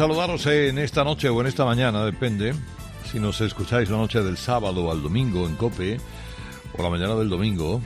[0.00, 2.54] Saludaros en esta noche o en esta mañana, depende.
[3.12, 6.00] Si nos escucháis la noche del sábado al domingo en Cope
[6.72, 7.82] o la mañana del domingo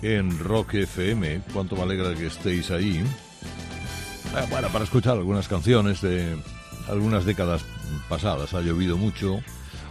[0.00, 1.40] en Rock FM.
[1.52, 2.98] Cuánto me alegra que estéis ahí.
[2.98, 6.36] Eh, bueno, para escuchar algunas canciones de
[6.88, 7.64] algunas décadas
[8.08, 8.54] pasadas.
[8.54, 9.40] Ha llovido mucho,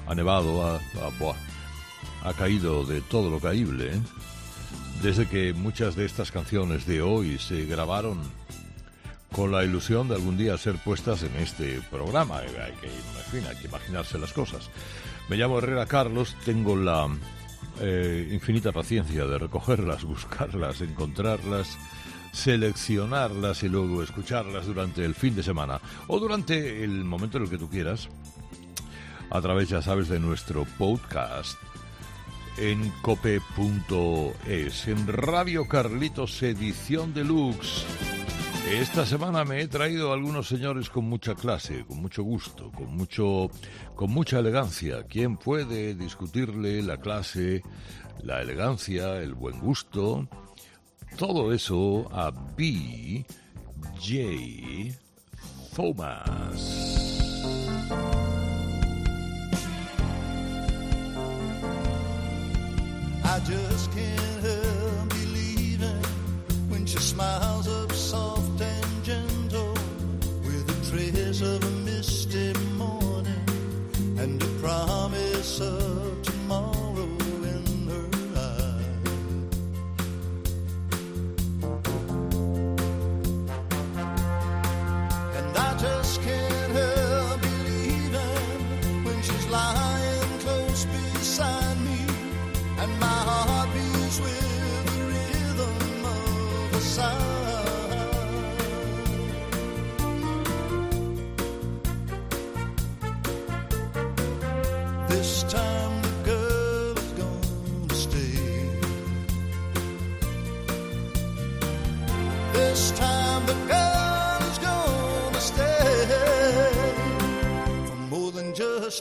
[0.07, 3.95] ha nevado, ha, ha, ha caído de todo lo caíble.
[3.95, 4.01] ¿eh?
[5.03, 8.21] Desde que muchas de estas canciones de hoy se grabaron
[9.36, 12.38] con la ilusión de algún día ser puestas en este programa.
[12.38, 12.48] Hay
[12.80, 14.70] que, hay que imaginarse las cosas.
[15.28, 17.10] Me llamo Herrera Carlos, tengo la
[17.82, 21.78] eh, infinita paciencia de recogerlas, buscarlas, encontrarlas,
[22.32, 27.50] seleccionarlas y luego escucharlas durante el fin de semana o durante el momento en el
[27.50, 28.08] que tú quieras,
[29.30, 31.58] a través, ya sabes, de nuestro podcast
[32.58, 37.86] en cope.es, en Radio Carlitos Edición Deluxe.
[38.68, 42.96] Esta semana me he traído a algunos señores con mucha clase, con mucho gusto, con
[42.98, 43.52] mucho
[43.94, 45.04] con mucha elegancia.
[45.07, 47.62] ¿Quién puede discutirle la clase,
[48.24, 50.27] la elegancia, el buen gusto?
[51.16, 53.24] Todo eso a B.
[53.99, 54.98] J.
[55.76, 56.95] Thomas.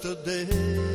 [0.04, 0.94] yesterday.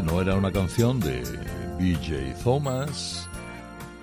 [0.00, 1.20] No era una canción de
[1.78, 3.28] BJ Thomas,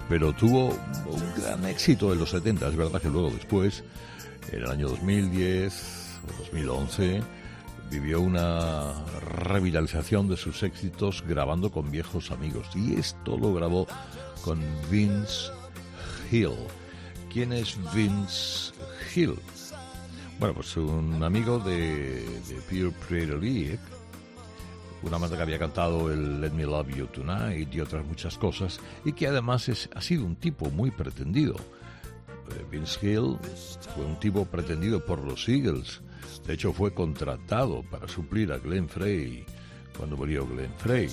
[0.08, 0.68] pero tuvo
[1.08, 2.68] un gran éxito en los 70.
[2.68, 3.84] Es verdad que luego después,
[4.52, 7.24] en el año 2010 o 2011,
[7.90, 9.04] vivió una
[9.46, 12.68] revitalización de sus éxitos grabando con viejos amigos.
[12.76, 13.88] Y esto lo grabó
[14.44, 14.62] con
[14.92, 15.50] Vince
[16.32, 16.54] Hill.
[17.34, 18.74] ¿Quién es Vince
[19.16, 19.40] Hill?
[20.40, 23.80] Bueno, pues un amigo de, de Pure League,
[25.04, 28.80] una banda que había cantado el Let Me Love You Tonight y otras muchas cosas,
[29.06, 31.56] y que además es, ha sido un tipo muy pretendido.
[31.56, 33.38] Eh, Vince Hill
[33.96, 36.02] fue un tipo pretendido por los Eagles.
[36.46, 39.46] De hecho, fue contratado para suplir a Glenn Frey
[39.98, 41.10] cuando murió Glenn Frey.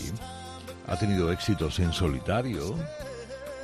[0.86, 2.76] Ha tenido éxitos en solitario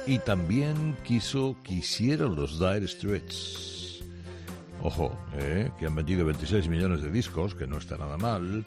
[0.07, 4.03] y también quiso, quisieron los Dire Straits.
[4.83, 8.65] Ojo, eh, que han vendido 26 millones de discos, que no está nada mal.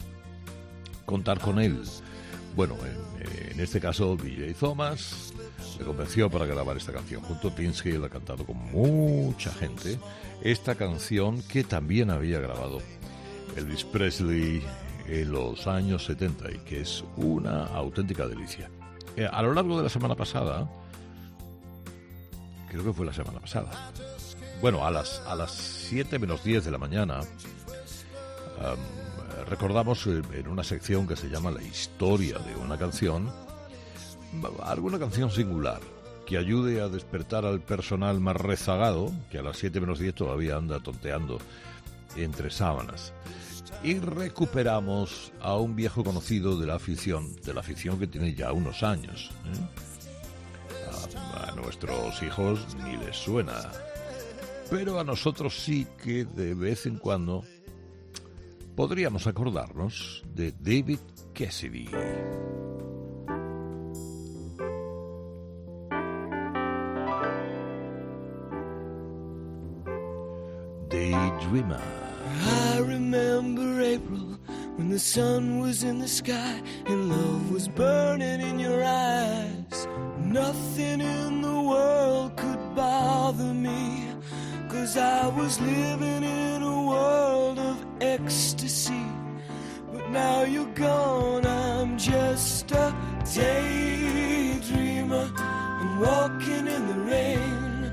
[1.06, 1.82] Contar con él.
[2.54, 2.74] Bueno,
[3.50, 5.32] en, este caso, DJ Thomas
[5.78, 7.22] le convenció para grabar esta canción.
[7.22, 9.98] Junto a Pinsky, él ha cantado con mucha gente
[10.42, 12.80] esta canción que también había grabado
[13.56, 14.62] Elvis Presley
[15.08, 18.70] en los años 70 y que es una auténtica delicia.
[19.16, 20.68] Eh, a lo largo de la semana pasada,
[22.68, 23.92] creo que fue la semana pasada,
[24.60, 27.20] bueno, a las, a las 7 menos 10 de la mañana,
[28.60, 29.05] am,
[29.44, 33.30] recordamos eh, en una sección que se llama La historia de una canción,
[34.62, 35.80] alguna canción singular
[36.26, 40.56] que ayude a despertar al personal más rezagado, que a las 7 menos 10 todavía
[40.56, 41.38] anda tonteando
[42.16, 43.12] entre sábanas.
[43.82, 48.52] Y recuperamos a un viejo conocido de la afición, de la afición que tiene ya
[48.52, 49.30] unos años.
[49.44, 51.34] ¿eh?
[51.34, 53.70] A, a nuestros hijos ni les suena,
[54.68, 57.44] pero a nosotros sí que de vez en cuando
[58.76, 61.00] podríamos acordarnos de David
[61.34, 61.88] Cassidy.
[70.90, 71.80] Daydreamer.
[72.44, 74.38] I remember April
[74.76, 79.88] when the sun was in the sky and love was burning in your eyes.
[80.18, 84.06] Nothing in the world could bother me,
[84.68, 89.04] cause I was living in a world of ecstasy.
[89.92, 94.50] But now you're gone, I'm just a daydreamer.
[95.38, 97.92] I'm walking in the rain,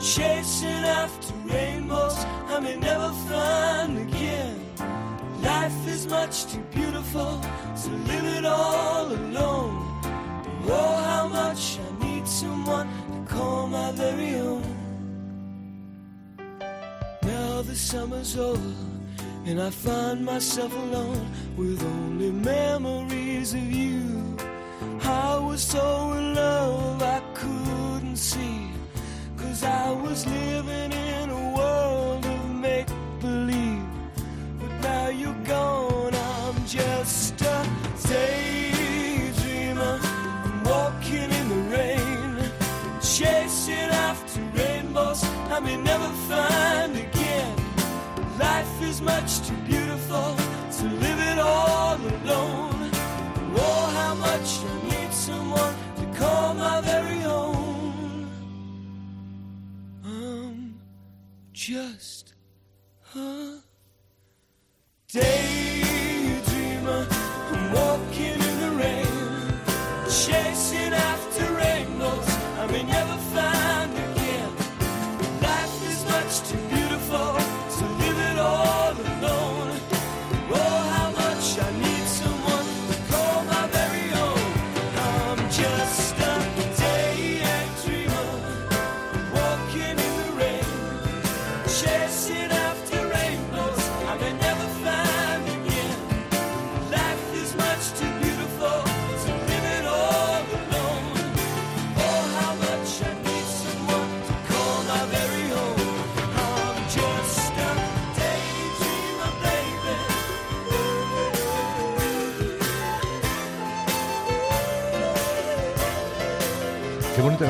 [0.00, 2.16] chasing after rainbows
[2.48, 4.60] I may never find again.
[5.42, 7.40] Life is much too beautiful
[7.82, 10.00] to live it all alone.
[10.70, 14.77] Oh, how much I need someone to call my very own.
[17.58, 18.72] Now the summer's over,
[19.44, 21.26] and I find myself alone
[21.56, 24.36] with only memories of you.
[25.02, 28.70] I was so in love I couldn't see,
[29.36, 32.86] cause I was living in a world of make
[33.20, 33.82] believe.
[34.60, 37.66] But now you're gone, I'm just a
[38.06, 39.98] daydreamer.
[40.46, 42.38] I'm walking in the rain,
[43.02, 47.27] chasing after rainbows I may never find again.
[48.38, 50.36] Life is much too beautiful
[50.78, 52.90] to live it all alone.
[53.56, 58.30] Oh, how much I need someone to call my very own.
[60.04, 60.78] I'm
[61.52, 62.34] just
[63.16, 63.58] a
[65.12, 65.77] daydreamer.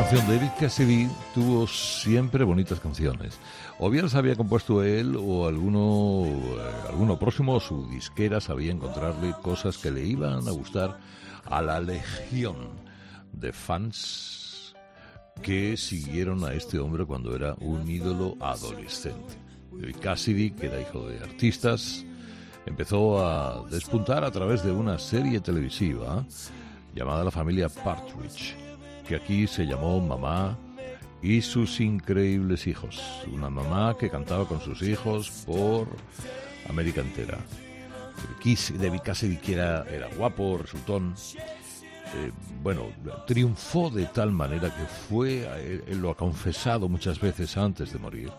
[0.08, 0.28] Canción.
[0.28, 3.38] David Cassidy tuvo siempre bonitas canciones.
[3.78, 8.72] O bien las había compuesto él o alguno, eh, alguno próximo o su disquera sabía
[8.72, 10.98] encontrarle cosas que le iban a gustar
[11.44, 12.56] a la legión
[13.32, 14.74] de fans
[15.42, 19.34] que siguieron a este hombre cuando era un ídolo adolescente.
[19.72, 22.04] David Cassidy, que era hijo de artistas,
[22.66, 26.24] empezó a despuntar a través de una serie televisiva
[26.94, 28.56] llamada La familia Partridge,
[29.08, 30.56] que aquí se llamó Mamá
[31.22, 33.00] y sus increíbles hijos.
[33.32, 35.88] Una mamá que cantaba con sus hijos por
[36.68, 37.38] América entera.
[38.42, 41.14] Kiss- David Cassidy que era, era guapo, resultón.
[42.14, 42.86] eh, bueno,
[43.26, 47.98] triunfó de tal manera que fue, eh, él lo ha confesado muchas veces antes de
[47.98, 48.30] morir,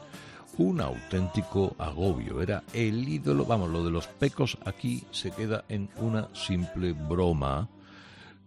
[0.58, 2.42] un auténtico agobio.
[2.42, 7.68] Era el ídolo, vamos, lo de los pecos aquí se queda en una simple broma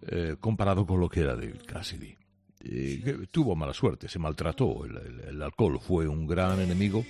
[0.07, 2.15] eh, comparado con lo que era David Cassidy.
[2.65, 7.05] Eh, tuvo mala suerte, se maltrató, el, el- el alcohol fue un gran enemigo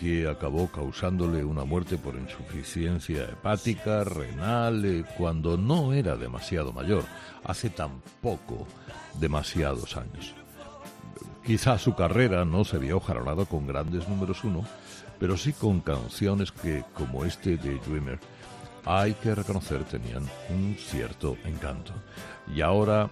[0.00, 7.04] que acabó causándole una muerte por insuficiencia hepática, renal, eh, cuando no era demasiado mayor,
[7.44, 8.66] hace tampoco
[9.18, 10.34] demasiados años.
[11.44, 14.64] Quizá su carrera no se había ojalado con grandes números uno,
[15.18, 18.18] pero sí con canciones que, como este de Dreamer,
[18.84, 21.92] hay que reconocer tenían un cierto encanto.
[22.54, 23.10] Y ahora,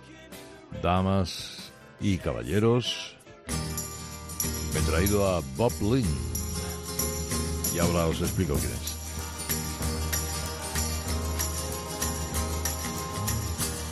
[0.83, 3.17] damas y caballeros,
[4.73, 6.07] me he traído a Bob Lynn.
[7.75, 8.99] Y ahora os explico quién es.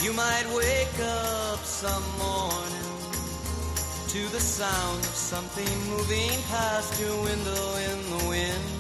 [0.03, 2.77] You might wake up some morning
[4.09, 8.76] to the sound of something moving past your window in the wind.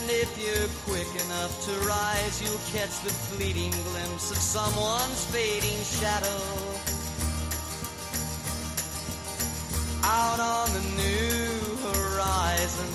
[0.00, 5.76] And if you're quick enough to rise, you'll catch the fleeting glimpse of someone's fading
[5.84, 6.40] shadow.
[10.02, 12.88] Out on the new horizon,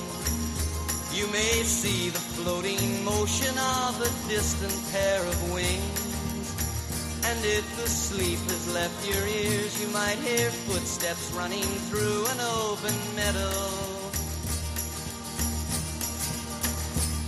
[1.13, 7.21] you may see the floating motion of a distant pair of wings.
[7.23, 12.39] And if the sleep has left your ears, you might hear footsteps running through an
[12.39, 13.94] open meadow.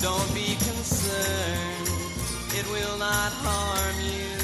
[0.01, 1.89] Don't be concerned,
[2.53, 4.37] it will not harm you.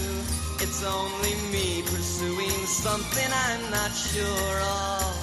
[0.59, 5.13] It's only me pursuing something I'm not sure of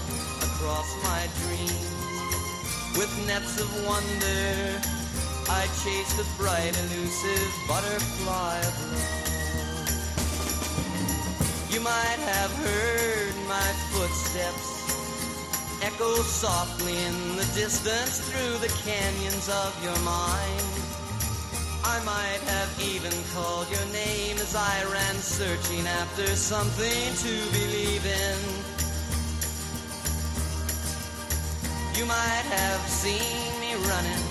[0.46, 2.96] across my dreams.
[2.96, 4.80] With nets of wonder,
[5.50, 9.30] I chase the bright, elusive butterfly of love.
[11.70, 14.79] You might have heard my footsteps
[15.82, 20.66] echo softly in the distance through the canyons of your mind.
[21.84, 28.04] I might have even called your name as I ran searching after something to believe
[28.04, 28.38] in.
[31.96, 34.24] You might have seen me running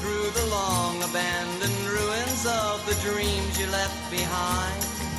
[0.00, 5.09] through the long abandoned ruins of the dreams you left behind.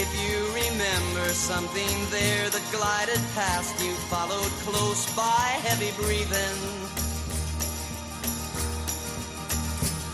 [0.00, 6.58] If you remember something there that glided past you, followed close by, heavy breathing.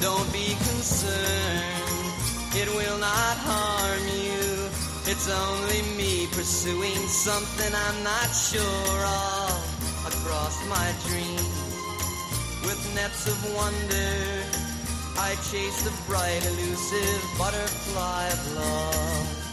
[0.00, 2.16] Don't be concerned,
[2.56, 4.70] it will not harm you.
[5.04, 9.60] It's only me pursuing something I'm not sure of
[10.08, 11.60] across my dreams.
[12.64, 14.16] With nets of wonder,
[15.20, 19.43] I chase the bright, elusive butterfly of love.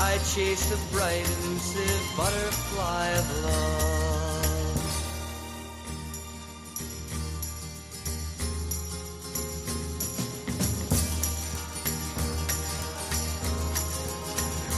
[0.00, 3.88] I chase the bright, elusive butterfly of love.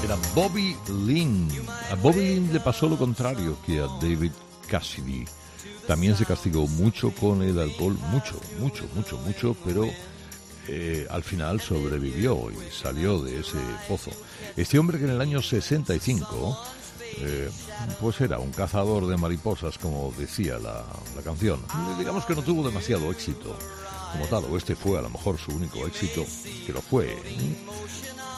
[0.03, 1.49] Era Bobby Lynn.
[1.91, 4.33] A Bobby Lynn le pasó lo contrario que a David
[4.67, 5.25] Cassidy.
[5.87, 9.89] También se castigó mucho con el alcohol, mucho, mucho, mucho, mucho, pero
[10.73, 13.59] eh, al final sobrevivió y salió de ese
[13.89, 14.13] pozo.
[14.57, 16.59] Este hombre que en el año 65,
[17.19, 17.51] eh,
[18.01, 20.85] pues era un cazador de mariposas, como decía la,
[21.17, 21.61] la canción.
[21.99, 23.57] Digamos que no tuvo demasiado éxito
[24.13, 26.25] como tal, o este fue a lo mejor su único éxito,
[26.65, 27.13] que lo fue.
[27.13, 27.57] ¿eh?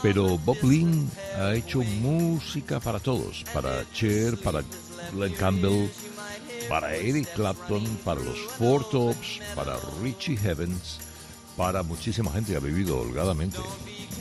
[0.03, 4.63] Pero Bob Lynn ha hecho música para todos, para Cher, para
[5.13, 5.89] Glenn Campbell,
[6.69, 10.99] para Eric Clapton, para los Four Tops, para Richie Evans,
[11.57, 13.59] para muchísima gente ha vivido holgadamente,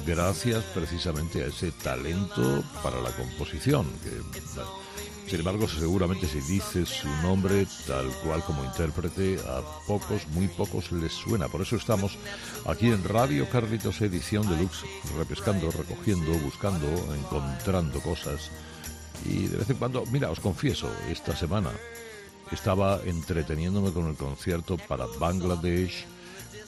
[0.05, 3.88] gracias precisamente a ese talento para la composición.
[5.27, 10.91] Sin embargo, seguramente si dice su nombre tal cual como intérprete, a pocos, muy pocos
[10.91, 11.47] les suena.
[11.47, 12.17] Por eso estamos
[12.65, 14.83] aquí en Radio Carlitos Edición Deluxe,
[15.17, 16.85] repescando, recogiendo, buscando,
[17.15, 18.51] encontrando cosas.
[19.23, 21.71] Y de vez en cuando, mira, os confieso, esta semana
[22.51, 26.05] estaba entreteniéndome con el concierto para Bangladesh,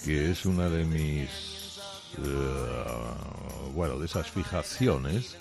[0.04, 1.80] que es una de mis,
[2.18, 2.84] eh,
[3.74, 5.38] bueno, de esas fijaciones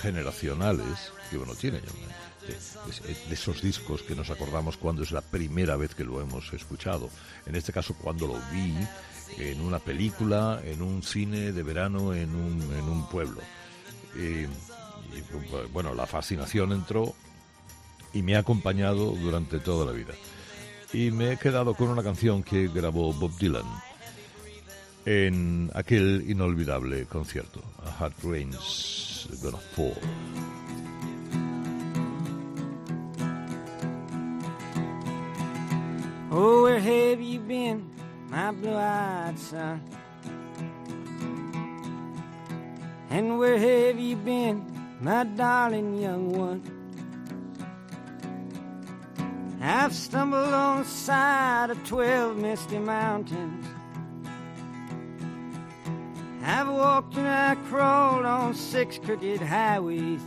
[0.00, 1.80] generacionales que uno tiene.
[1.80, 7.10] de esos discos que nos acordamos cuando es la primera vez que lo hemos escuchado.
[7.44, 8.74] En este caso, cuando lo vi
[9.36, 13.40] en una película, en un cine de verano en un, en un pueblo.
[14.14, 14.46] y,
[15.72, 17.14] bueno, la fascinación entró
[18.12, 20.14] y me ha acompañado durante toda la vida.
[20.92, 23.87] Y me he quedado con una canción que grabó Bob Dylan
[25.08, 29.96] en aquel inolvidable concierto, A Hard Rain's Gonna Fall.
[36.30, 37.88] Oh, where have you been,
[38.28, 39.80] my blue-eyed son?
[43.08, 44.62] And where have you been,
[45.00, 46.62] my darling young one?
[49.62, 53.66] I've stumbled on the side of twelve misty mountains.
[56.50, 60.22] I've walked and I crawled on six crooked highways.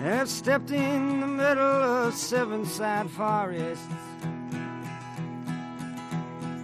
[0.00, 3.86] I've stepped in the middle of seven side forests.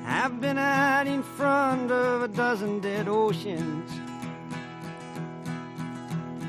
[0.04, 3.88] I've been out in front of a dozen dead oceans.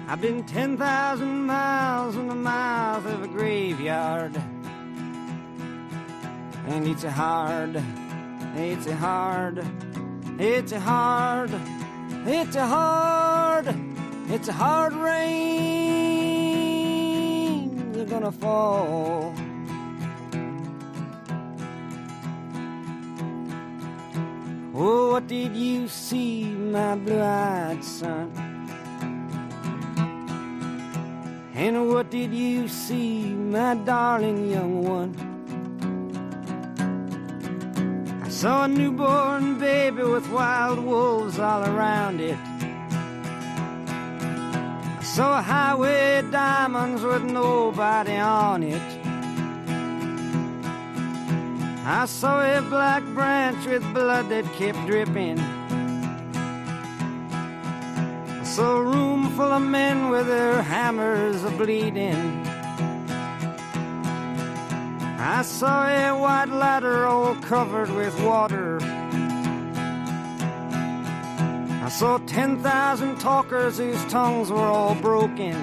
[0.07, 4.35] I've been 10,000 miles in the mouth of a graveyard.
[6.65, 7.79] And it's a hard,
[8.55, 9.63] it's a hard,
[10.39, 11.51] it's a hard,
[12.25, 13.75] it's a hard,
[14.29, 15.93] it's a hard rain.
[17.91, 19.33] They're gonna fall.
[24.75, 28.31] Oh, what did you see, my blue-eyed son?
[31.53, 35.32] And what did you see, my darling young one?
[38.43, 42.38] Saw a newborn baby with wild wolves all around it.
[45.00, 48.81] I saw a highway diamonds with nobody on it.
[51.85, 55.39] I saw a black branch with blood that kept dripping.
[58.41, 62.43] I saw a room full of men with their hammers a bleeding.
[65.44, 68.79] I saw a white ladder all covered with water.
[71.84, 75.53] I saw 10,000 talkers whose tongues were all broken.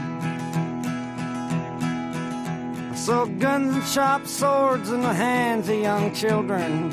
[2.90, 6.92] I saw guns and sharp swords in the hands of young children.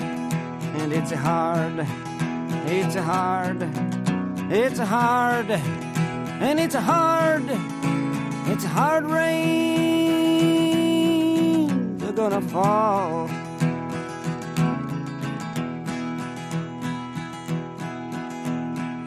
[0.80, 1.86] And it's hard,
[2.67, 3.63] it's hard,
[4.50, 7.43] it's hard, and it's hard,
[8.47, 9.87] it's hard rain.
[12.17, 13.30] Gonna fall.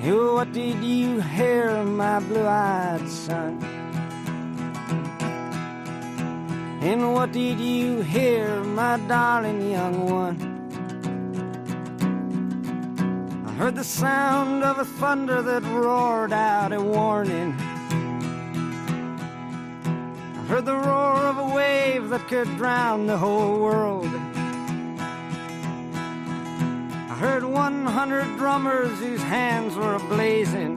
[0.00, 3.60] You, what did you hear, my blue-eyed son?
[6.82, 10.36] And what did you hear, my darling young one?
[13.44, 17.56] I heard the sound of a thunder that roared out a warning.
[20.50, 24.12] Heard the roar of a wave that could drown the whole world.
[27.08, 30.76] I heard 100 drummers whose hands were ablazing.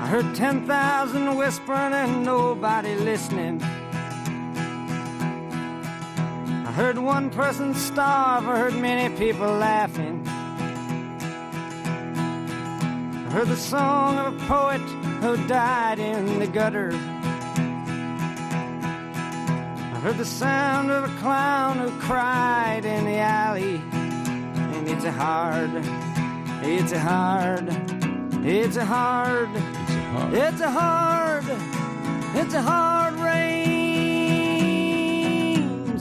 [0.00, 3.62] I heard 10,000 whispering and nobody listening.
[6.66, 10.26] I heard one person starve, I heard many people laughing.
[13.26, 14.80] I heard the song of a poet
[15.24, 16.90] who died in the gutter.
[19.94, 23.76] I heard the sound of a clown who cried in the alley.
[24.76, 25.70] And it's a hard,
[26.62, 27.70] it's a hard,
[28.44, 29.48] it's a hard,
[30.34, 31.46] it's a hard,
[32.34, 33.64] it's a hard rains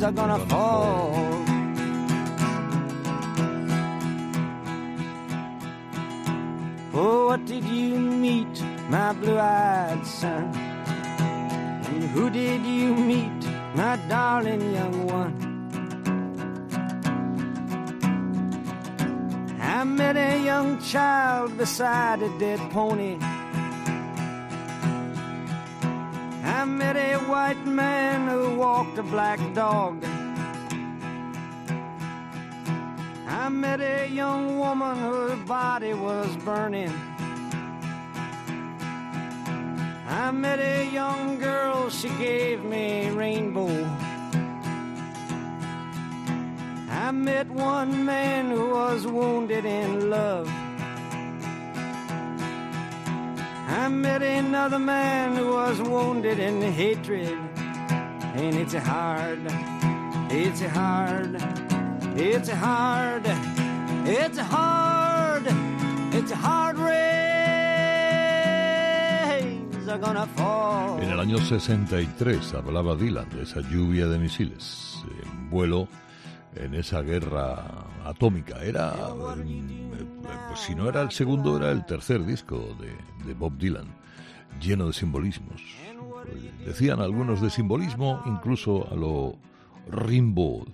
[0.03, 1.13] are gonna fall.
[6.93, 8.62] Oh, what did you meet,
[8.93, 10.53] my blue-eyed son?
[11.89, 13.41] And who did you meet,
[13.73, 15.36] my darling young one?
[19.60, 23.17] I met a young child beside a dead pony.
[26.43, 30.06] I met a white man who walked a black dog.
[33.27, 36.93] I met a young woman whose body was burning.
[40.13, 43.67] I met a young girl, she gave me rainbow.
[46.88, 50.47] I met one man who was wounded in love.
[53.67, 57.39] I met another man who was wounded in hatred.
[58.36, 59.41] And it's hard,
[60.30, 61.41] it's hard,
[62.15, 63.23] it's hard,
[64.06, 65.43] it's hard,
[66.13, 66.62] it's hard rains are
[69.93, 75.88] En el año 63 hablaba Dylan de esa lluvia de misiles en vuelo
[76.56, 77.63] en esa guerra
[78.03, 78.60] atómica.
[78.63, 78.95] Era,
[79.38, 80.06] eh,
[80.47, 82.95] pues si no era el segundo, era el tercer disco de,
[83.27, 83.86] de Bob Dylan,
[84.60, 85.62] lleno de simbolismos.
[86.65, 89.38] Decían algunos de simbolismo, incluso a lo
[89.88, 90.69] Rimbaud,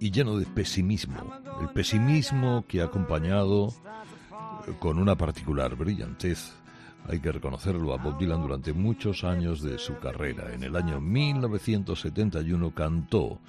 [0.00, 1.16] y lleno de pesimismo.
[1.60, 3.68] El pesimismo que ha acompañado
[4.66, 6.52] eh, con una particular brillantez
[7.08, 10.52] hay que reconocerlo a Bob Dylan durante muchos años de su carrera.
[10.52, 13.40] En el año 1971 cantó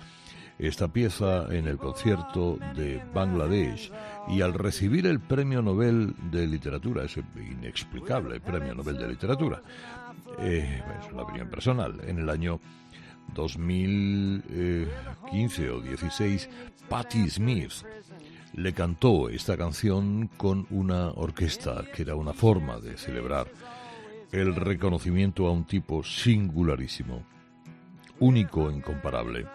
[0.57, 3.91] esta pieza en el concierto de Bangladesh
[4.27, 9.61] y al recibir el Premio Nobel de Literatura, ese inexplicable Premio Nobel de Literatura,
[10.39, 12.61] eh, es una opinión personal, en el año
[13.33, 16.49] 2015 o 16,
[16.87, 17.73] Patti Smith
[18.55, 23.47] le cantó esta canción con una orquesta, que era una forma de celebrar
[24.31, 27.23] el reconocimiento a un tipo singularísimo,
[28.19, 29.45] único e incomparable,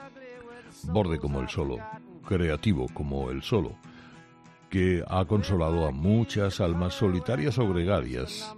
[0.85, 1.79] borde como el solo,
[2.27, 3.75] creativo como el solo,
[4.69, 8.55] que ha consolado a muchas almas solitarias o gregarias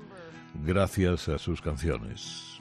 [0.64, 2.60] gracias a sus canciones.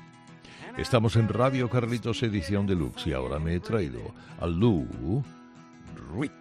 [0.78, 4.02] Estamos en Radio Carlitos Edición Deluxe y ahora me he traído
[4.40, 5.24] a Lou
[6.14, 6.32] Reed.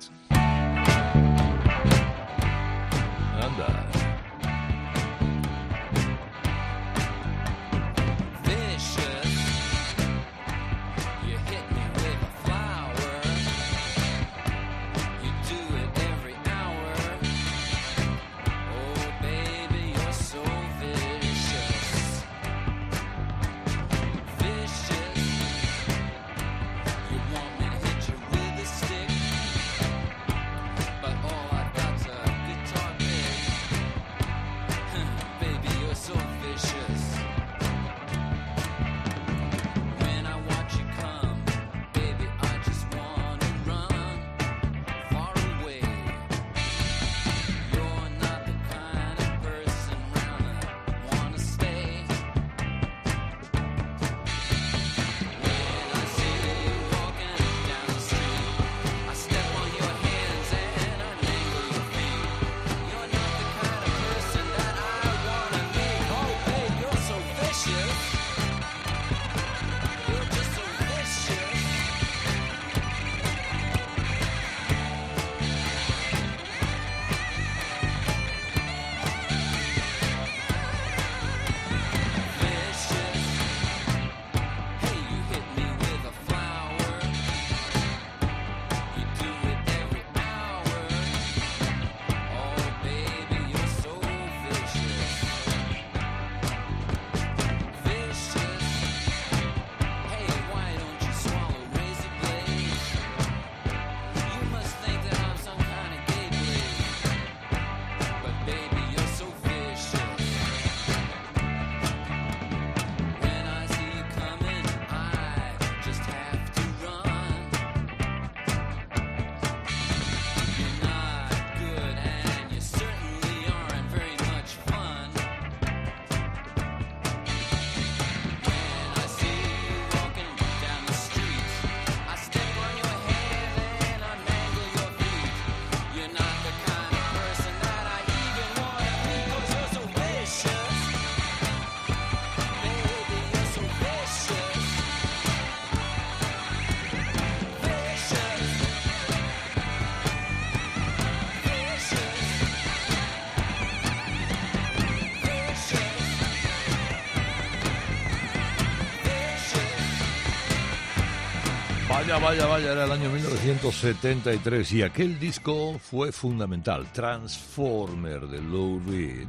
[162.11, 166.91] Vaya, vaya, vaya, era el año 1973 y aquel disco fue fundamental.
[166.91, 169.29] Transformer de Lou Reed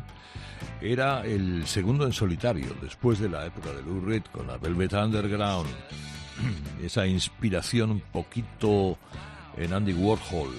[0.82, 4.94] era el segundo en solitario después de la época de Lou Reed con la Velvet
[4.94, 5.70] Underground.
[6.84, 8.98] Esa inspiración un poquito
[9.58, 10.56] en Andy Warhol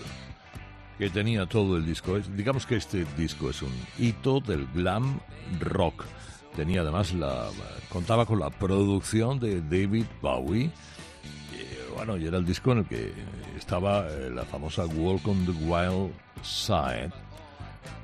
[0.99, 2.21] que tenía todo el disco.
[2.21, 5.19] Digamos que este disco es un hito del glam
[5.59, 6.05] rock.
[6.55, 7.49] Tenía además la
[7.89, 10.71] contaba con la producción de David Bowie.
[11.95, 13.13] Bueno, y era el disco en el que
[13.57, 17.13] estaba eh, la famosa Walk on the Wild Side,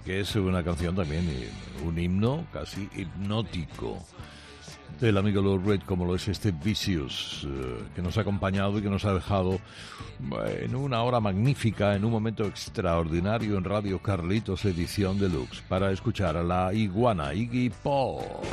[0.05, 1.51] que es una canción también, eh,
[1.85, 3.99] un himno casi hipnótico
[5.01, 8.83] del amigo Lou Reed, como lo es este Vicious, eh, que nos ha acompañado y
[8.83, 9.61] que nos ha dejado
[10.47, 16.37] en una hora magnífica, en un momento extraordinario en Radio Carlitos Edición Deluxe, para escuchar
[16.37, 18.45] a la iguana Iggy Pop.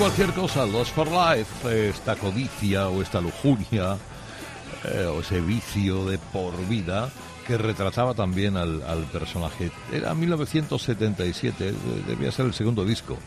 [0.00, 0.64] Cualquier cosa.
[0.64, 3.98] Lost for Life, esta codicia o esta lujuria
[4.84, 7.10] eh, o ese vicio de por vida
[7.46, 8.80] que retrataba también al,
[9.12, 9.70] personaje.
[9.92, 11.74] Era 1977,
[12.06, 13.18] debía ser el segundo disco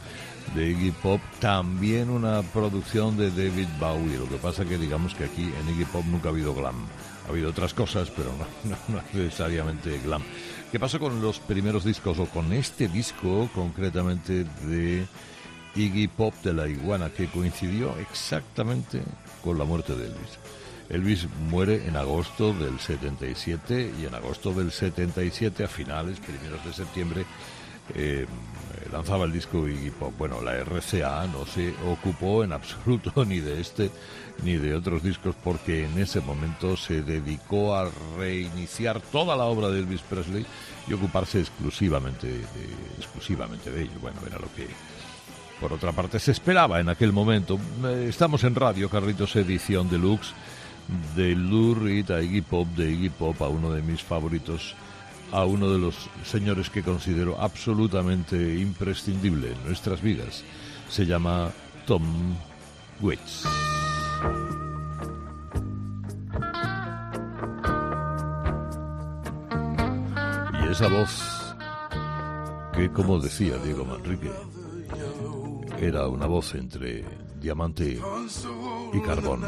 [0.56, 4.18] de Iggy Pop, también una producción de David Bowie.
[4.18, 6.88] Lo que pasa que digamos que aquí en Iggy Pop nunca ha habido glam.
[7.28, 10.24] Ha habido otras cosas, pero no, no, no necesariamente glam.
[10.72, 15.06] ¿Qué pasa con los primeros discos o con este disco concretamente de
[15.76, 19.02] Iggy Pop de la iguana que coincidió exactamente
[19.44, 20.40] con la muerte de Elvis?
[20.90, 26.74] Elvis muere en agosto del 77 y en agosto del 77 a finales, primeros de
[26.74, 27.26] septiembre,
[27.96, 28.26] eh,
[28.92, 30.14] lanzaba el disco Iggy Pop.
[30.18, 33.92] Bueno, la RCA no se ocupó en absoluto ni de este
[34.44, 39.70] ni de otros discos porque en ese momento se dedicó a reiniciar toda la obra
[39.70, 40.46] de Elvis Presley
[40.88, 42.44] y ocuparse exclusivamente de,
[42.98, 44.00] exclusivamente de ello.
[44.02, 44.68] Bueno, era lo que
[45.64, 47.58] por otra parte se esperaba en aquel momento.
[47.86, 50.34] Eh, Estamos en radio, Carritos Edición Deluxe
[51.16, 54.76] de Lou Reed a Iggy Pop, de Iggy Pop a uno de mis favoritos,
[55.32, 60.44] a uno de los señores que considero absolutamente imprescindible en nuestras vidas.
[60.90, 61.50] Se llama
[61.88, 62.36] Tom
[63.00, 63.46] Waits.
[70.62, 71.56] Y esa voz
[72.74, 74.30] que, como decía Diego Manrique,
[75.84, 77.04] era una voz entre
[77.40, 78.00] diamante
[78.94, 79.44] y carbón.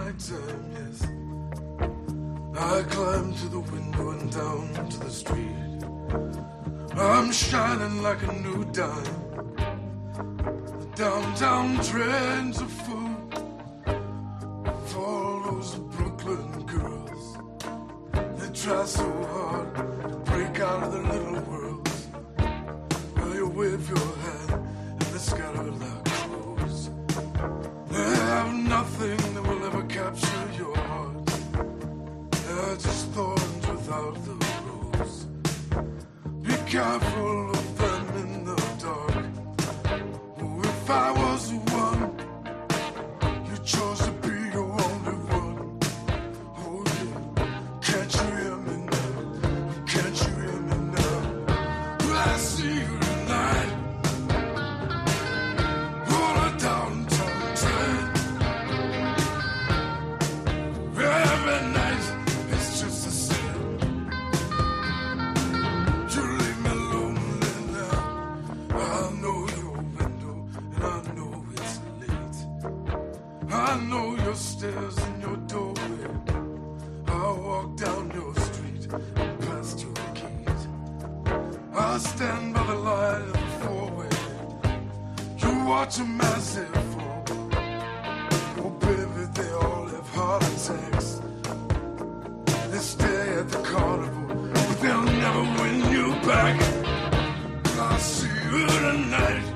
[2.58, 5.84] I climb to the window and down to the street.
[6.98, 9.04] I'm shining like a new dime.
[10.80, 13.16] The downtown trends are full
[14.88, 17.38] for all those Brooklyn girls.
[18.40, 22.08] They try so hard to break out of their little worlds.
[23.34, 25.72] You wave your hand and they scatter
[30.58, 31.26] your heart.
[32.78, 33.14] Just
[33.70, 35.26] without the rose.
[36.44, 37.55] Be careful
[81.96, 84.10] I stand by the light of the four-way.
[85.38, 87.24] You watch a massive fall.
[88.58, 91.22] Oh, baby, they all have heart attacks.
[92.70, 96.60] They stay at the carnival, but they'll never win you back.
[97.80, 99.55] I'll see you tonight.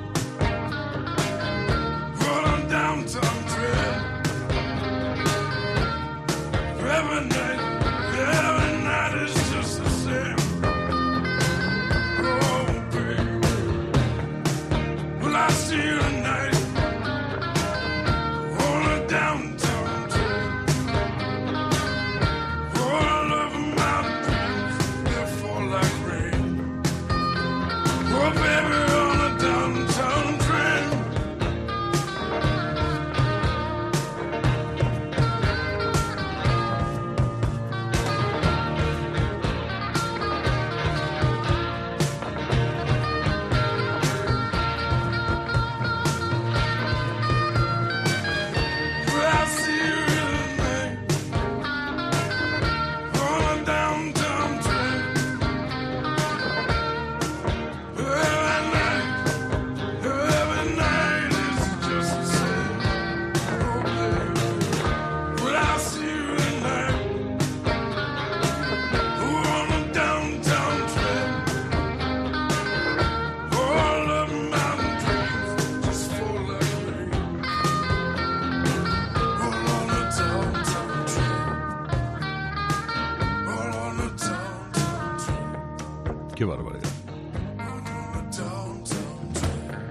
[86.40, 86.90] Qué barbaridad.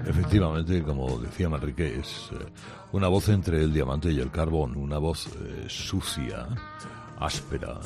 [0.07, 2.43] Efectivamente, como decía Manrique, es eh,
[2.91, 6.47] una voz entre el diamante y el carbón, una voz eh, sucia,
[7.19, 7.79] áspera.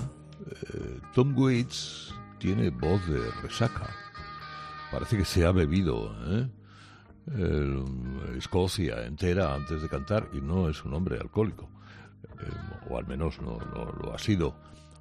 [0.49, 3.89] Eh, Tom Waits tiene voz de resaca.
[4.93, 6.47] Parece que se ha bebido ¿eh?
[8.37, 11.69] Escocia entera antes de cantar y no es un hombre alcohólico,
[12.89, 14.55] o al menos no, no lo ha sido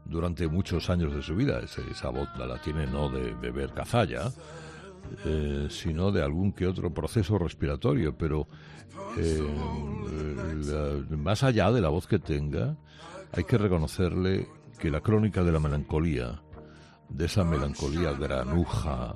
[0.05, 1.61] durante muchos años de su vida.
[1.61, 4.31] Esa voz la, tiene no de beber cazalla,
[5.25, 8.47] eh, sino de algún que otro proceso respiratorio, pero
[9.17, 9.43] eh,
[11.11, 12.77] más allá de la voz que tenga,
[13.33, 14.49] hay que reconocerle
[14.79, 16.43] que la crónica de la melancolía,
[17.09, 19.15] de esa melancolía granuja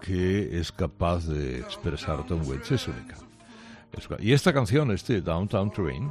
[0.00, 3.16] que es capaz de expresar Tom Waits es única.
[4.20, 6.10] Y esta canción, este Downtown Train,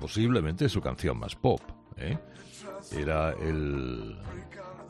[0.00, 1.60] posiblemente es su canción más pop.
[1.96, 2.18] ¿eh?
[2.96, 4.18] Era el,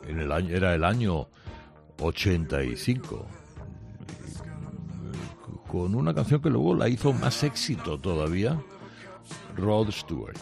[0.07, 1.27] en el año, era el año
[1.99, 3.27] 85
[5.67, 8.59] con una canción que luego la hizo más éxito todavía,
[9.55, 10.37] Rod Stewart.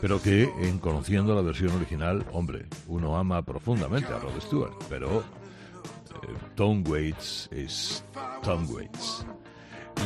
[0.00, 5.20] Pero que en conociendo la versión original, hombre, uno ama profundamente a Rod Stewart, pero
[5.20, 8.04] eh, Tom Waits es
[8.42, 9.24] Tom Waits.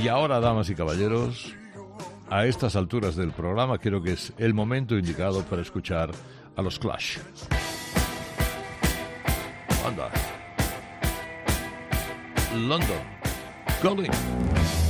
[0.02, 1.54] Y ahora, damas y caballeros,
[2.30, 6.10] a estas alturas del programa creo que es el momento indicado para escuchar
[6.56, 7.18] a los Clash.
[12.54, 12.98] London.
[13.82, 14.89] Calling.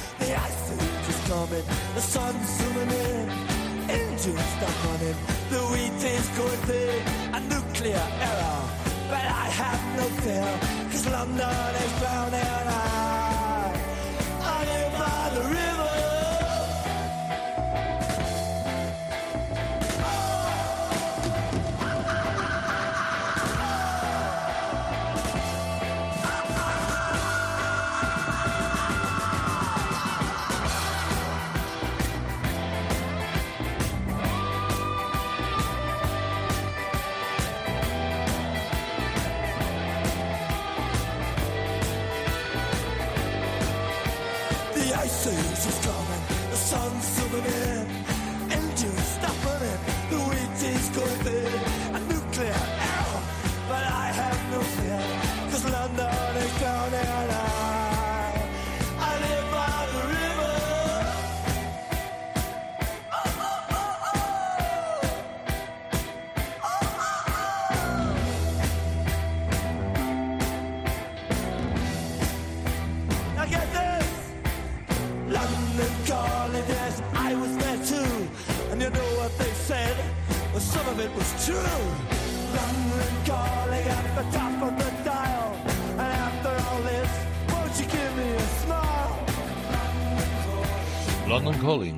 [1.31, 1.63] Coming,
[1.95, 3.29] the sun's zooming in.
[3.89, 5.17] Engines stop running,
[5.53, 7.01] the wheat is going thin.
[7.37, 8.61] A nuclear error,
[9.11, 10.51] but I have no fear,
[10.91, 12.67] cause London is drowning.
[12.67, 13.10] I,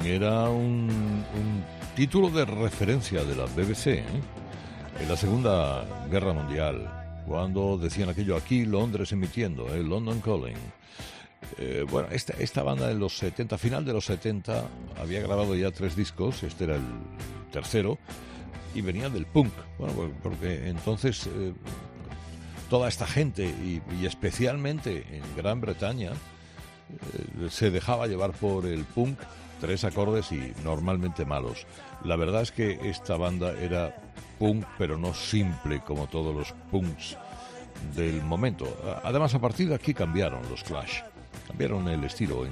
[0.05, 1.23] Era un,
[1.95, 4.03] título de referencia de la BBC ¿eh?
[4.99, 9.81] en la Segunda Guerra Mundial, cuando decían aquello aquí, Londres emitiendo, ¿eh?
[9.81, 10.57] London Calling.
[11.57, 14.65] Eh, bueno, esta, esta banda de los 70, final de los 70,
[14.99, 16.83] había grabado ya tres discos, este era el
[17.53, 17.97] tercero,
[18.75, 19.53] y venía del punk.
[19.77, 21.53] Bueno, pues, porque entonces eh,
[22.69, 26.11] toda esta gente, y, especialmente en Gran Bretaña,
[27.49, 29.17] se dejaba llevar por el punk,
[29.64, 31.66] tres acordes y normalmente malos.
[32.03, 33.95] La verdad es que esta banda era
[34.38, 37.18] punk, pero no simple como todos los punks
[37.95, 38.68] del momento.
[39.05, 40.99] Además, a partir de aquí cambiaron los Clash,
[41.47, 42.45] cambiaron el estilo.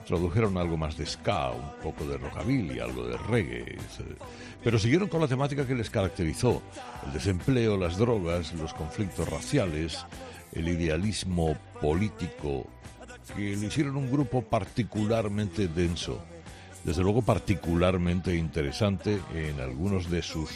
[0.00, 3.76] Introdujeron algo más de ska, un poco de rockabilly, algo de reggae,
[4.62, 6.62] pero siguieron con la temática que les caracterizó,
[7.06, 10.06] el desempleo, las drogas, los conflictos raciales,
[10.52, 12.66] el idealismo político,
[13.36, 16.22] que le hicieron un grupo particularmente denso,
[16.84, 20.50] desde luego particularmente interesante en algunos de sus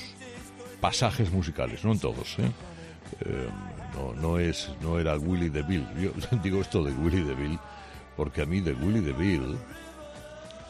[0.81, 2.51] pasajes musicales, no en todos, ¿eh?
[3.21, 3.49] Eh,
[4.21, 5.87] no, es, no era Willy DeVille.
[6.01, 6.11] Yo
[6.43, 7.59] digo esto de Willy DeVille
[8.17, 9.57] porque a mí de Willy DeVille,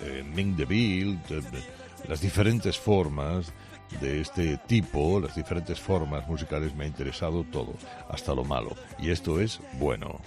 [0.00, 1.78] eh, Ming DeVille, de- de-
[2.08, 3.52] las diferentes formas
[4.00, 7.74] de este tipo, las diferentes formas musicales me ha interesado todo,
[8.08, 8.76] hasta lo malo.
[9.00, 10.20] Y esto es bueno.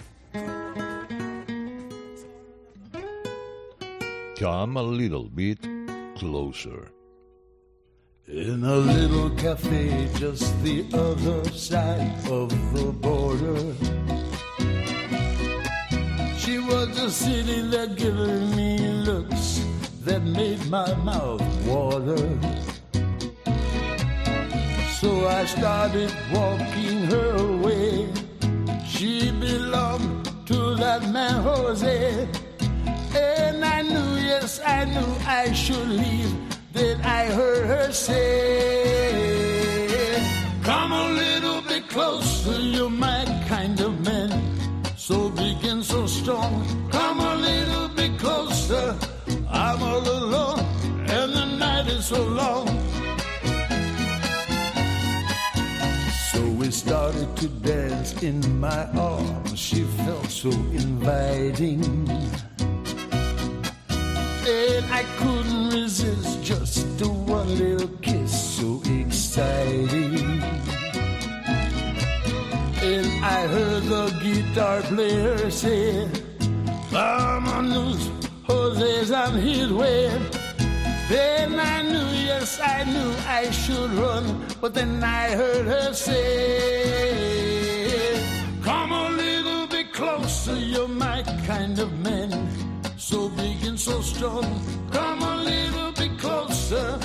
[4.42, 5.60] Come a little bit
[6.16, 6.90] closer.
[8.26, 13.54] In a little cafe just the other side of the border.
[16.36, 19.64] She was just sitting there giving me looks
[20.00, 22.26] that made my mouth water.
[24.98, 28.12] So I started walking her way.
[28.88, 32.41] She belonged to that man Jose.
[33.14, 36.34] And I knew, yes, I knew I should leave.
[36.72, 39.12] Then I heard her say,
[40.62, 44.30] Come a little bit closer, you're my kind of man.
[44.96, 46.64] So big and so strong.
[46.90, 48.96] Come a little bit closer.
[49.50, 50.60] I'm all alone,
[51.08, 52.68] and the night is so long.
[56.30, 59.58] So we started to dance in my arms.
[59.58, 62.08] She felt so inviting.
[64.44, 70.42] And I couldn't resist just a one little kiss, so exciting.
[72.82, 76.08] And I heard the guitar player say,
[76.90, 78.10] Vámonos,
[78.48, 80.10] Jose's on his way.
[81.08, 87.12] Then I knew, yes, I knew I should run, but then I heard her say,
[88.62, 92.51] Come a little bit closer, you're my kind of man.
[93.12, 94.42] So big and so strong,
[94.90, 96.98] come a little bit closer.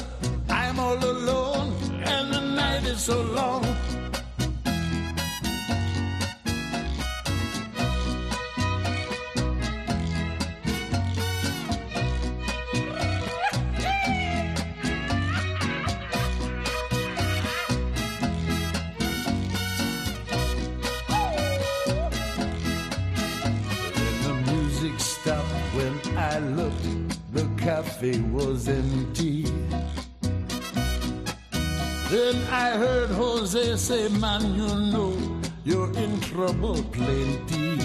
[0.48, 1.74] I'm all alone,
[2.06, 3.66] and the night is so long.
[27.78, 29.44] Cafe was empty.
[32.12, 35.14] Then I heard Jose say, Man, you know
[35.64, 37.80] you're in trouble plenty.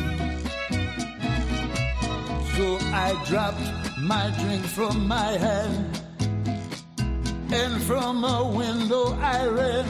[2.54, 2.66] So
[3.06, 3.68] I dropped
[4.00, 6.00] my drink from my hand,
[7.52, 9.86] and from a window I ran.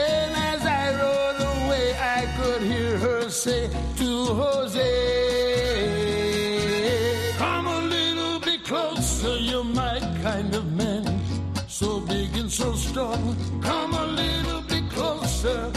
[0.00, 1.86] And as I rode away,
[2.18, 3.68] I could hear her say
[3.98, 4.10] to
[4.40, 5.55] Jose,
[9.16, 11.04] closer, you're my kind of man.
[11.68, 15.72] So big and so strong, come a little bit closer.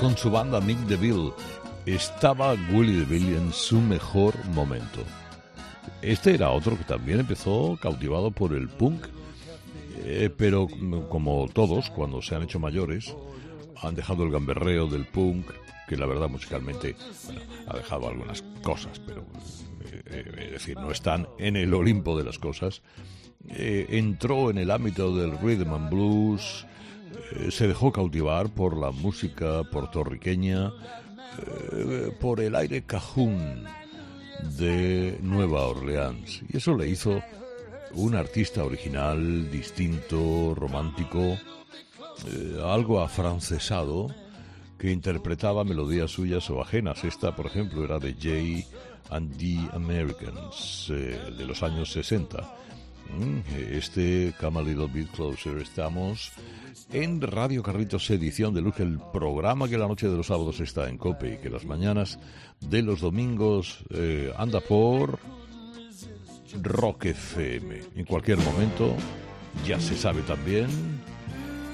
[0.00, 1.32] Con su banda Mick DeVille.
[1.84, 5.04] Estaba Willie DeVille en su mejor momento.
[6.00, 9.06] Este era otro que también empezó cautivado por el punk,
[10.06, 10.68] eh, pero
[11.10, 13.14] como todos, cuando se han hecho mayores,
[13.82, 15.46] han dejado el gamberreo del punk,
[15.86, 16.96] que la verdad musicalmente
[17.66, 19.26] ha dejado algunas cosas, pero
[19.84, 22.80] eh, eh, es decir, no están en el Olimpo de las cosas.
[23.46, 26.64] Entró en el ámbito del rhythm and blues,
[27.32, 30.72] eh, se dejó cautivar por la música puertorriqueña,
[31.72, 33.64] eh, por el aire cajún
[34.56, 36.42] de Nueva Orleans.
[36.48, 37.22] Y eso le hizo
[37.94, 41.38] un artista original, distinto, romántico,
[42.26, 44.14] eh, algo afrancesado,
[44.78, 47.04] que interpretaba melodías suyas o ajenas.
[47.04, 48.64] Esta, por ejemplo, era de Jay
[49.10, 52.38] and the Americans, de los años 60.
[53.18, 53.40] Mm,
[53.72, 55.58] Este Come a Little Bit Closer.
[55.58, 56.32] Estamos
[56.92, 60.88] en Radio Carritos Edición de Luz, el programa que la noche de los sábados está
[60.88, 62.18] en Cope y que las mañanas
[62.60, 65.18] de los domingos eh, anda por
[66.62, 67.80] Rock FM.
[67.96, 68.94] En cualquier momento,
[69.66, 70.68] ya se sabe también,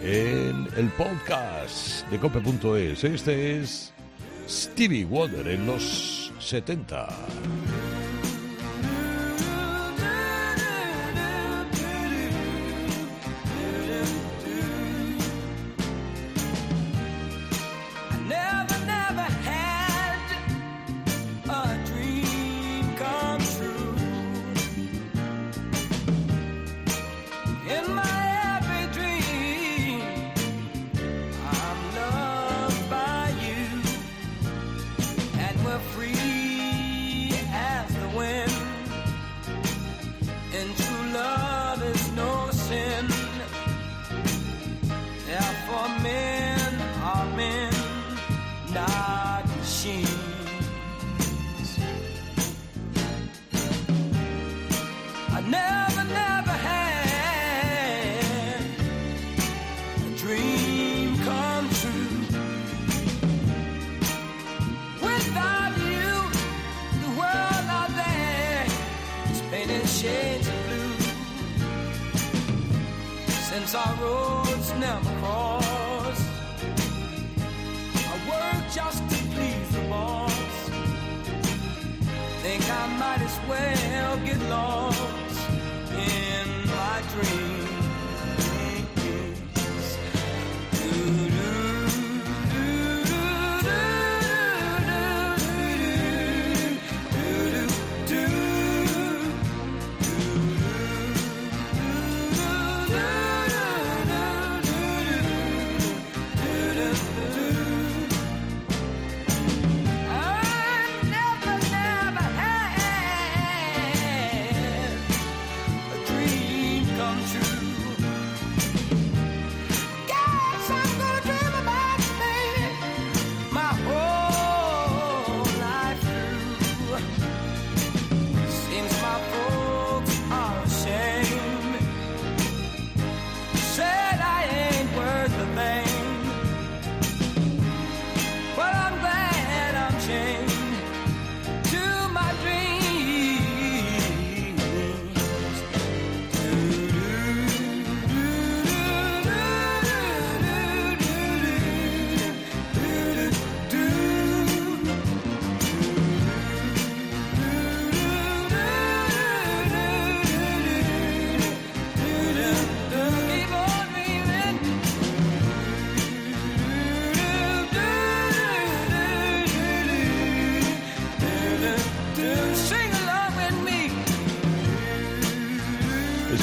[0.03, 3.05] en el podcast de cope.es.
[3.05, 3.93] Este es
[4.49, 7.09] Stevie Wonder en los 70.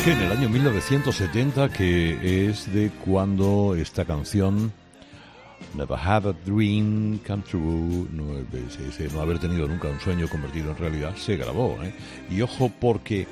[0.03, 4.73] Que en el año 1970, que es de cuando esta canción
[5.75, 11.15] Never Had a Dream Come True, no haber tenido nunca un sueño convertido en realidad,
[11.15, 11.81] se grabó.
[11.83, 11.95] ¿eh?
[12.29, 13.27] Y ojo, porque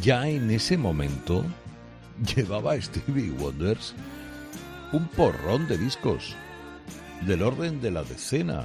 [0.00, 1.44] ya en ese momento
[2.36, 3.92] llevaba Stevie Wonders
[4.92, 6.36] un porrón de discos
[7.26, 8.64] del orden de la decena.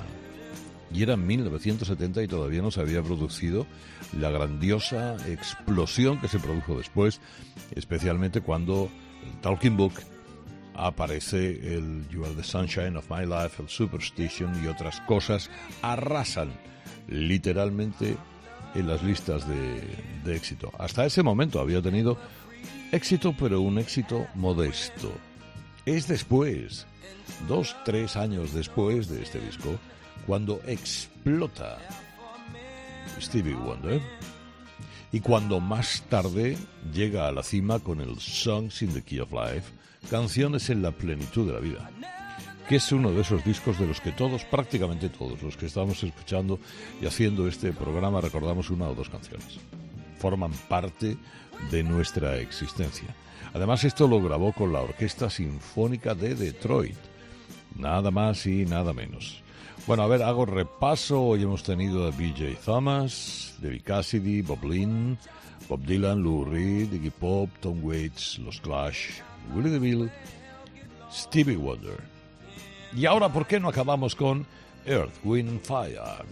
[0.93, 3.67] Y era en 1970 y todavía no se había producido
[4.17, 7.19] la grandiosa explosión que se produjo después,
[7.75, 8.89] especialmente cuando
[9.25, 9.93] el Talking Book
[10.73, 15.49] aparece el You Are the Sunshine of My Life, el Superstition y otras cosas
[15.81, 16.51] arrasan
[17.07, 18.15] literalmente
[18.75, 19.81] en las listas de,
[20.23, 20.71] de éxito.
[20.77, 22.17] Hasta ese momento había tenido
[22.91, 25.11] éxito, pero un éxito modesto.
[25.85, 26.85] Es después,
[27.47, 29.79] dos, tres años después de este disco,
[30.25, 31.77] cuando explota
[33.19, 34.01] Stevie Wonder
[35.11, 36.57] y cuando más tarde
[36.93, 39.71] llega a la cima con el Songs in the Key of Life,
[40.09, 41.89] canciones en la plenitud de la vida,
[42.67, 46.03] que es uno de esos discos de los que todos, prácticamente todos los que estamos
[46.03, 46.59] escuchando
[47.01, 49.59] y haciendo este programa recordamos una o dos canciones.
[50.19, 51.17] Forman parte
[51.71, 53.15] de nuestra existencia.
[53.53, 56.97] Además, esto lo grabó con la Orquesta Sinfónica de Detroit.
[57.75, 59.41] Nada más y nada menos.
[59.87, 61.21] Bueno, a ver, hago repaso.
[61.21, 65.17] Hoy hemos tenido a BJ Thomas, David Cassidy, Bob Lynn,
[65.69, 69.21] Bob Dylan, Lou Reed, Iggy Pop, Tom Waits, Los Clash,
[69.55, 70.11] Willie DeVille,
[71.09, 72.03] Stevie Wonder.
[72.93, 74.45] Y ahora, ¿por qué no acabamos con
[74.85, 76.25] Earth, Wind and Fire?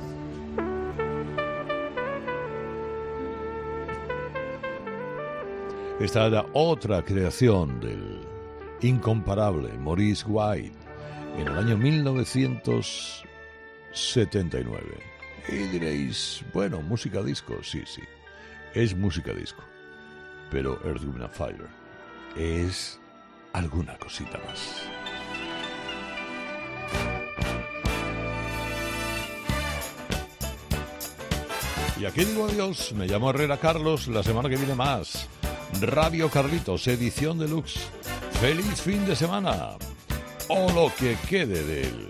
[6.01, 8.20] Esta era otra creación del
[8.82, 10.76] incomparable Maurice White
[11.38, 11.78] en el año
[13.96, 14.98] 1979.
[15.48, 18.02] Y diréis, bueno, música disco, sí, sí.
[18.74, 19.64] es música disco,
[20.52, 21.68] pero Earth, Wind Fire
[22.36, 23.00] es
[23.54, 24.84] alguna cosita más.
[31.98, 35.30] Y aquí digo adiós, me llamo Herrera Carlos, la semana que viene más.
[35.80, 37.80] Radio Carlitos, edición deluxe.
[38.41, 39.78] Feliz fin de semana.
[40.50, 42.10] O lo que quede de él.